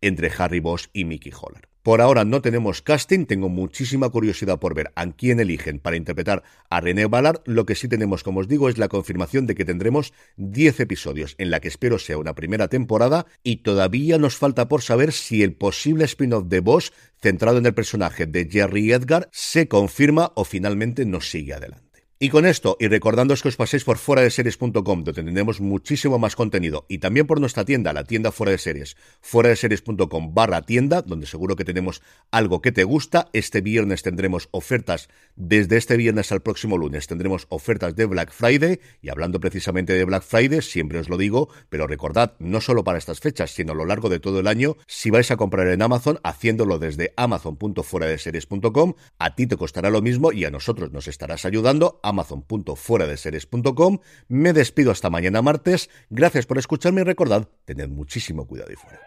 entre 0.00 0.30
Harry 0.36 0.60
Bosch 0.60 0.88
y 0.92 1.04
Mickey 1.04 1.32
Holler. 1.32 1.73
Por 1.84 2.00
ahora 2.00 2.24
no 2.24 2.40
tenemos 2.40 2.80
casting, 2.80 3.26
tengo 3.26 3.50
muchísima 3.50 4.08
curiosidad 4.08 4.58
por 4.58 4.74
ver 4.74 4.90
a 4.94 5.04
quién 5.12 5.38
eligen 5.38 5.78
para 5.78 5.98
interpretar 5.98 6.42
a 6.70 6.80
René 6.80 7.04
Ballard. 7.04 7.42
Lo 7.44 7.66
que 7.66 7.74
sí 7.74 7.88
tenemos, 7.88 8.22
como 8.22 8.40
os 8.40 8.48
digo, 8.48 8.70
es 8.70 8.78
la 8.78 8.88
confirmación 8.88 9.46
de 9.46 9.54
que 9.54 9.66
tendremos 9.66 10.14
10 10.38 10.80
episodios, 10.80 11.34
en 11.36 11.50
la 11.50 11.60
que 11.60 11.68
espero 11.68 11.98
sea 11.98 12.16
una 12.16 12.34
primera 12.34 12.68
temporada, 12.68 13.26
y 13.42 13.56
todavía 13.56 14.16
nos 14.16 14.38
falta 14.38 14.66
por 14.66 14.80
saber 14.80 15.12
si 15.12 15.42
el 15.42 15.52
posible 15.52 16.06
spin-off 16.06 16.46
de 16.46 16.60
Bosch, 16.60 16.90
centrado 17.20 17.58
en 17.58 17.66
el 17.66 17.74
personaje 17.74 18.24
de 18.24 18.48
Jerry 18.50 18.90
Edgar, 18.90 19.28
se 19.30 19.68
confirma 19.68 20.32
o 20.36 20.46
finalmente 20.46 21.04
nos 21.04 21.28
sigue 21.28 21.52
adelante. 21.52 21.93
Y 22.24 22.30
con 22.30 22.46
esto, 22.46 22.78
y 22.80 22.88
recordándoos 22.88 23.42
que 23.42 23.48
os 23.48 23.56
paséis 23.56 23.84
por 23.84 23.98
fuera 23.98 24.22
de 24.22 24.30
series.com, 24.30 24.72
donde 24.82 25.12
tendremos 25.12 25.60
muchísimo 25.60 26.18
más 26.18 26.36
contenido, 26.36 26.86
y 26.88 26.96
también 26.96 27.26
por 27.26 27.38
nuestra 27.38 27.66
tienda, 27.66 27.92
la 27.92 28.04
tienda 28.04 28.32
fuera 28.32 28.50
de 28.50 28.56
series, 28.56 28.96
fuera 29.20 29.50
de 29.50 29.56
series.com 29.56 30.32
barra 30.32 30.62
tienda, 30.62 31.02
donde 31.02 31.26
seguro 31.26 31.54
que 31.54 31.66
tenemos 31.66 32.00
algo 32.30 32.62
que 32.62 32.72
te 32.72 32.84
gusta. 32.84 33.28
Este 33.34 33.60
viernes 33.60 34.02
tendremos 34.02 34.48
ofertas, 34.52 35.10
desde 35.36 35.76
este 35.76 35.98
viernes 35.98 36.32
al 36.32 36.40
próximo 36.40 36.78
lunes, 36.78 37.06
tendremos 37.08 37.46
ofertas 37.50 37.94
de 37.94 38.06
Black 38.06 38.32
Friday, 38.32 38.80
y 39.02 39.10
hablando 39.10 39.38
precisamente 39.38 39.92
de 39.92 40.06
Black 40.06 40.22
Friday, 40.22 40.62
siempre 40.62 41.00
os 41.00 41.10
lo 41.10 41.18
digo, 41.18 41.50
pero 41.68 41.86
recordad, 41.86 42.36
no 42.38 42.62
solo 42.62 42.84
para 42.84 42.96
estas 42.96 43.20
fechas, 43.20 43.50
sino 43.50 43.72
a 43.72 43.74
lo 43.74 43.84
largo 43.84 44.08
de 44.08 44.18
todo 44.18 44.40
el 44.40 44.46
año, 44.46 44.78
si 44.86 45.10
vais 45.10 45.30
a 45.30 45.36
comprar 45.36 45.68
en 45.68 45.82
Amazon, 45.82 46.20
haciéndolo 46.24 46.78
desde 46.78 47.12
amazon.fueradeseries.com, 47.18 48.94
a 49.18 49.34
ti 49.34 49.46
te 49.46 49.58
costará 49.58 49.90
lo 49.90 50.00
mismo 50.00 50.32
y 50.32 50.46
a 50.46 50.50
nosotros 50.50 50.90
nos 50.90 51.06
estarás 51.06 51.44
ayudando 51.44 52.00
amazon.fueradeseries.com. 52.14 53.98
Me 54.28 54.52
despido 54.52 54.90
hasta 54.92 55.10
mañana 55.10 55.42
martes. 55.42 55.90
Gracias 56.10 56.46
por 56.46 56.58
escucharme 56.58 57.00
y 57.02 57.04
recordad, 57.04 57.48
tened 57.64 57.88
muchísimo 57.88 58.46
cuidado 58.46 58.72
y 58.72 58.76
fuera. 58.76 59.00